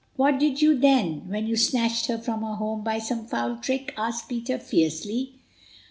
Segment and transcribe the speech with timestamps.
[0.15, 3.93] "What did you, then, when you snatched her from her home by some foul trick?"
[3.95, 5.33] asked Peter fiercely.